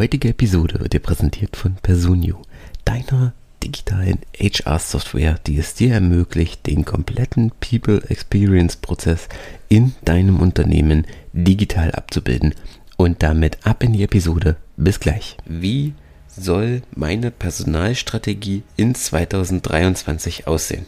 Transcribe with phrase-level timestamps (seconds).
[0.00, 2.40] heutige Episode wird dir präsentiert von Personio,
[2.86, 9.28] deiner digitalen HR-Software, die es dir ermöglicht, den kompletten People Experience Prozess
[9.68, 12.54] in deinem Unternehmen digital abzubilden.
[12.96, 14.56] Und damit ab in die Episode.
[14.78, 15.36] Bis gleich.
[15.44, 15.92] Wie
[16.28, 20.86] soll meine Personalstrategie in 2023 aussehen?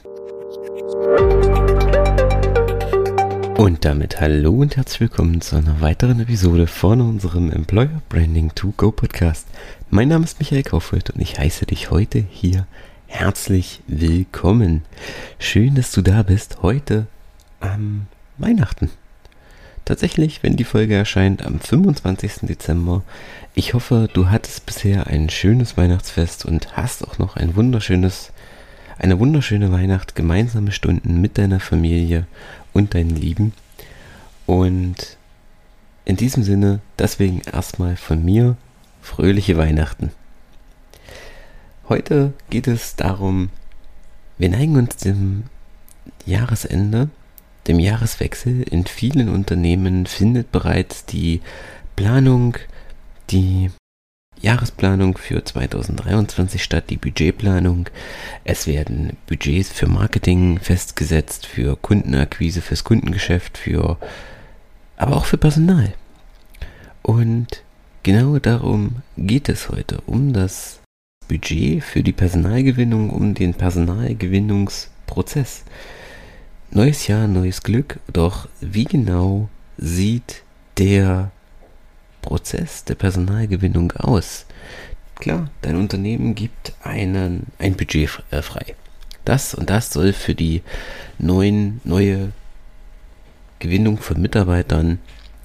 [3.63, 8.75] Und damit hallo und herzlich willkommen zu einer weiteren Episode von unserem Employer Branding to
[8.77, 9.47] Go Podcast.
[9.89, 12.67] Mein Name ist Michael Kaufhold und ich heiße dich heute hier
[13.07, 14.83] herzlich willkommen.
[15.39, 17.07] Schön, dass du da bist heute
[17.61, 18.91] am Weihnachten.
[19.85, 22.49] Tatsächlich, wenn die Folge erscheint am 25.
[22.49, 23.05] Dezember.
[23.55, 28.33] Ich hoffe, du hattest bisher ein schönes Weihnachtsfest und hast auch noch ein wunderschönes
[28.99, 32.27] eine wunderschöne Weihnacht, gemeinsame Stunden mit deiner Familie
[32.73, 33.53] und deinen Lieben.
[34.47, 35.17] Und
[36.05, 38.57] in diesem Sinne, deswegen erstmal von mir
[39.01, 40.11] fröhliche Weihnachten.
[41.89, 43.51] Heute geht es darum,
[44.39, 45.45] wir neigen uns dem
[46.25, 47.11] Jahresende,
[47.67, 48.63] dem Jahreswechsel.
[48.63, 51.41] In vielen Unternehmen findet bereits die
[51.97, 52.57] Planung,
[53.31, 53.71] die
[54.43, 57.89] Jahresplanung für 2023 statt, die Budgetplanung.
[58.45, 63.97] Es werden Budgets für Marketing festgesetzt, für Kundenakquise, fürs Kundengeschäft, für
[64.97, 65.95] aber auch für Personal.
[67.03, 67.63] Und
[68.03, 70.81] genau darum geht es heute, um das
[71.29, 75.63] Budget für die Personalgewinnung, um den Personalgewinnungsprozess.
[76.73, 80.43] Neues Jahr, neues Glück, doch wie genau sieht
[80.79, 81.31] der
[82.23, 84.47] Prozess der Personalgewinnung aus?
[85.17, 88.75] Klar, dein Unternehmen gibt einen, ein Budget äh, frei.
[89.25, 90.63] Das und das soll für die
[91.19, 92.33] neuen, neue
[93.59, 94.99] Gewinnung von Mitarbeitern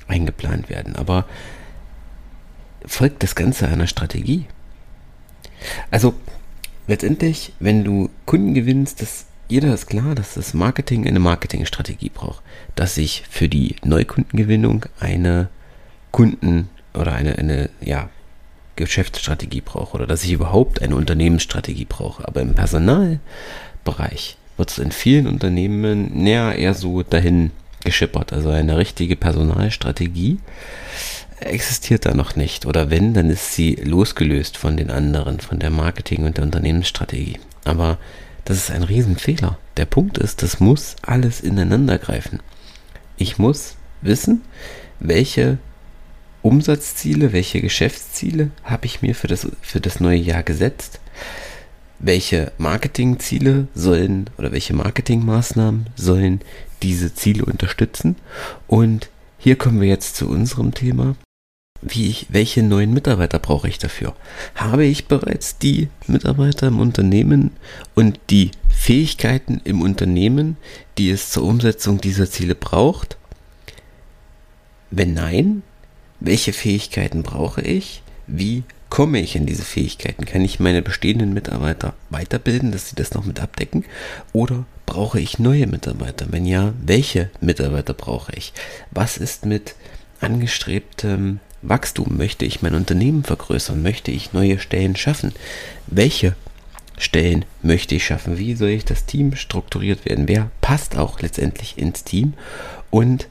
[0.07, 0.95] eingeplant werden.
[0.95, 1.25] Aber
[2.85, 4.45] folgt das Ganze einer Strategie?
[5.91, 6.15] Also
[6.87, 12.41] letztendlich, wenn du Kunden gewinnst, das, jeder ist klar, dass das Marketing eine Marketingstrategie braucht,
[12.75, 15.49] dass ich für die Neukundengewinnung eine
[16.11, 18.09] Kunden oder eine, eine ja,
[18.75, 22.27] Geschäftsstrategie brauche oder dass ich überhaupt eine Unternehmensstrategie brauche.
[22.27, 27.51] Aber im Personalbereich wird es in vielen Unternehmen näher eher so dahin
[27.83, 28.33] geschippert.
[28.33, 30.39] Also eine richtige Personalstrategie
[31.39, 32.65] existiert da noch nicht.
[32.65, 37.39] Oder wenn, dann ist sie losgelöst von den anderen, von der Marketing- und der Unternehmensstrategie.
[37.65, 37.97] Aber
[38.45, 39.57] das ist ein Riesenfehler.
[39.75, 42.39] Der Punkt ist, das muss alles ineinander greifen.
[43.17, 44.41] Ich muss wissen,
[44.99, 45.57] welche
[46.41, 50.99] Umsatzziele, welche Geschäftsziele habe ich mir für das, für das neue Jahr gesetzt?
[51.99, 56.41] Welche Marketingziele sollen oder welche Marketingmaßnahmen sollen
[56.83, 58.15] diese Ziele unterstützen?
[58.67, 59.09] Und
[59.39, 61.15] hier kommen wir jetzt zu unserem Thema.
[61.81, 64.15] Wie ich, welche neuen Mitarbeiter brauche ich dafür?
[64.55, 67.51] Habe ich bereits die Mitarbeiter im Unternehmen
[67.93, 70.57] und die Fähigkeiten im Unternehmen,
[70.97, 73.17] die es zur Umsetzung dieser Ziele braucht?
[74.89, 75.63] Wenn nein,
[76.19, 78.01] welche Fähigkeiten brauche ich?
[78.25, 80.25] Wie komme ich in diese Fähigkeiten?
[80.25, 83.85] Kann ich meine bestehenden Mitarbeiter weiterbilden, dass sie das noch mit abdecken?
[84.33, 86.27] Oder brauche ich neue Mitarbeiter?
[86.29, 88.53] Wenn ja, welche Mitarbeiter brauche ich?
[88.91, 89.75] Was ist mit
[90.21, 92.17] angestrebtem Wachstum?
[92.17, 93.81] Möchte ich mein Unternehmen vergrößern?
[93.81, 95.33] Möchte ich neue Stellen schaffen?
[95.87, 96.35] Welche
[96.97, 98.39] Stellen möchte ich schaffen?
[98.39, 100.27] Wie soll ich das Team strukturiert werden?
[100.27, 102.33] Wer passt auch letztendlich ins Team?
[102.89, 103.27] Und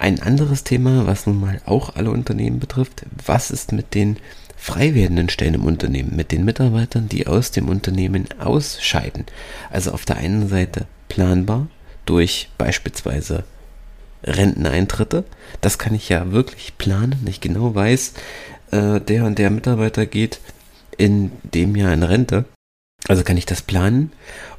[0.00, 4.16] ein anderes Thema, was nun mal auch alle Unternehmen betrifft, was ist mit den
[4.56, 9.26] frei werdenden Stellen im Unternehmen, mit den Mitarbeitern, die aus dem Unternehmen ausscheiden?
[9.70, 11.68] Also auf der einen Seite planbar
[12.06, 13.44] durch beispielsweise
[14.24, 15.24] Renteneintritte.
[15.60, 18.14] Das kann ich ja wirklich planen, ich genau weiß,
[18.70, 20.40] äh, der und der Mitarbeiter geht
[20.96, 22.46] in dem Jahr in Rente.
[23.06, 24.12] Also kann ich das planen.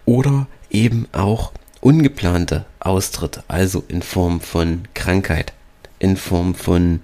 [0.06, 5.53] Oder eben auch ungeplante Austritte, also in Form von Krankheit,
[6.00, 7.02] in Form von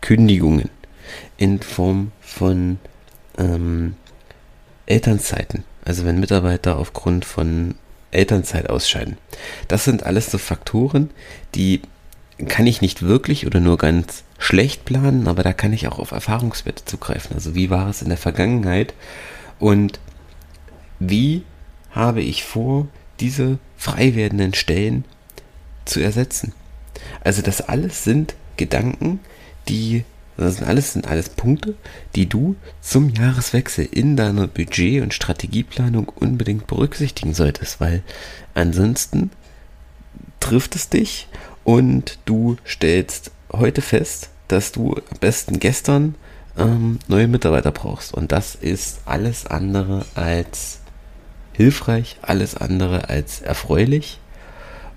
[0.00, 0.70] Kündigungen,
[1.36, 2.78] in Form von
[3.36, 3.96] ähm,
[4.86, 7.74] Elternzeiten, also wenn Mitarbeiter aufgrund von
[8.12, 9.18] Elternzeit ausscheiden.
[9.68, 11.10] Das sind alles so Faktoren,
[11.54, 11.82] die
[12.48, 16.12] kann ich nicht wirklich oder nur ganz schlecht planen, aber da kann ich auch auf
[16.12, 17.34] Erfahrungswerte zugreifen.
[17.34, 18.94] Also wie war es in der Vergangenheit
[19.58, 20.00] und
[20.98, 21.44] wie
[21.90, 22.88] habe ich vor,
[23.20, 25.04] diese frei werdenden Stellen
[25.84, 26.52] zu ersetzen.
[27.22, 29.20] Also das alles sind Gedanken,
[29.68, 30.04] die
[30.36, 31.74] das sind alles sind alles Punkte,
[32.14, 38.02] die du zum Jahreswechsel in deiner Budget- und Strategieplanung unbedingt berücksichtigen solltest, weil
[38.54, 39.30] ansonsten
[40.40, 41.28] trifft es dich
[41.62, 46.14] und du stellst heute fest, dass du am besten gestern
[46.56, 48.14] ähm, neue Mitarbeiter brauchst.
[48.14, 50.79] Und das ist alles andere als
[51.60, 54.18] hilfreich, alles andere als erfreulich.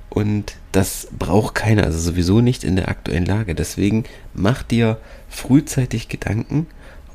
[0.09, 3.53] Und das braucht keiner, also sowieso nicht in der aktuellen Lage.
[3.53, 6.67] Deswegen mach dir frühzeitig Gedanken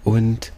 [0.04, 0.52] und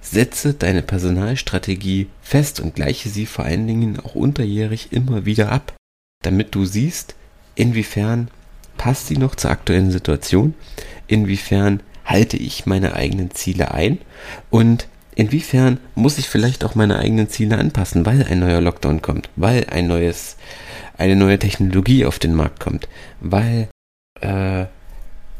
[0.00, 5.74] setze deine Personalstrategie fest und gleiche sie vor allen Dingen auch unterjährig immer wieder ab,
[6.22, 7.16] damit du siehst,
[7.54, 8.28] inwiefern
[8.78, 10.54] passt sie noch zur aktuellen Situation,
[11.06, 13.98] inwiefern halte ich meine eigenen Ziele ein
[14.48, 14.86] und
[15.16, 19.66] inwiefern muss ich vielleicht auch meine eigenen Ziele anpassen, weil ein neuer Lockdown kommt, weil
[19.70, 20.36] ein neues,
[20.96, 22.88] eine neue Technologie auf den Markt kommt,
[23.20, 23.68] weil,
[24.20, 24.66] äh,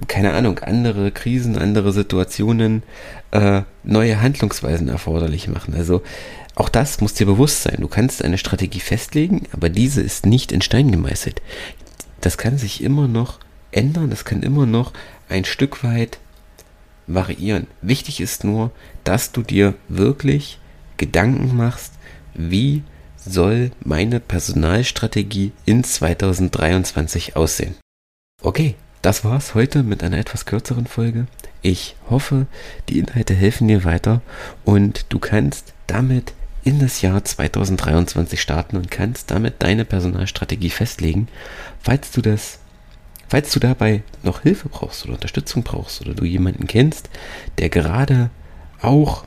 [0.09, 2.83] keine Ahnung, andere Krisen, andere Situationen
[3.31, 5.75] äh, neue Handlungsweisen erforderlich machen.
[5.75, 6.03] Also
[6.55, 7.77] auch das muss dir bewusst sein.
[7.81, 11.43] Du kannst eine Strategie festlegen, aber diese ist nicht in Stein gemeißelt.
[12.23, 13.39] Das kann sich immer noch
[13.73, 14.93] ändern, das kann immer noch
[15.29, 16.19] ein Stück weit
[17.07, 17.67] variieren.
[17.83, 18.71] Wichtig ist nur,
[19.05, 20.59] dass du dir wirklich
[20.97, 21.93] Gedanken machst,
[22.35, 22.83] wie
[23.17, 27.75] soll meine Personalstrategie in 2023 aussehen.
[28.43, 31.27] Okay, das war's heute mit einer etwas kürzeren Folge.
[31.63, 32.47] Ich hoffe,
[32.89, 34.21] die Inhalte helfen dir weiter
[34.65, 36.33] und du kannst damit
[36.65, 41.29] in das Jahr 2023 starten und kannst damit deine Personalstrategie festlegen.
[41.81, 42.59] Falls du das
[43.29, 47.11] Falls du dabei noch Hilfe brauchst oder Unterstützung brauchst oder du jemanden kennst,
[47.59, 48.31] der gerade
[48.81, 49.25] auch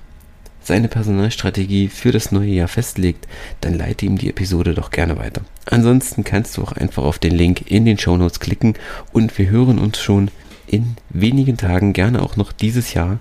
[0.62, 3.28] seine Personalstrategie für das neue Jahr festlegt,
[3.62, 5.42] dann leite ihm die Episode doch gerne weiter.
[5.66, 8.76] Ansonsten kannst du auch einfach auf den Link in den Show Notes klicken
[9.12, 10.30] und wir hören uns schon
[10.68, 13.20] in wenigen Tagen, gerne auch noch dieses Jahr.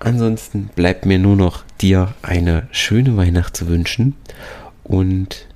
[0.00, 4.16] Ansonsten bleibt mir nur noch dir eine schöne Weihnacht zu wünschen
[4.82, 5.46] und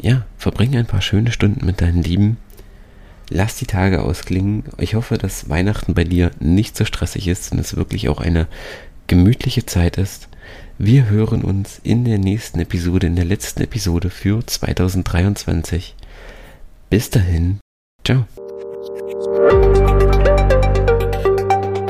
[0.00, 2.36] ja, verbringe ein paar schöne Stunden mit deinen Lieben
[3.30, 4.64] lass die Tage ausklingen.
[4.78, 8.46] Ich hoffe, dass Weihnachten bei dir nicht so stressig ist und es wirklich auch eine
[9.06, 10.28] gemütliche Zeit ist.
[10.78, 15.94] Wir hören uns in der nächsten Episode, in der letzten Episode für 2023.
[16.88, 17.58] Bis dahin,
[18.04, 18.26] ciao.